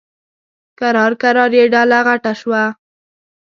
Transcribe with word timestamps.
کرار 0.79 1.11
کرار 1.21 1.51
یې 1.57 1.63
ډله 1.73 1.97
غټه 2.07 2.33
شوه. 2.39 2.63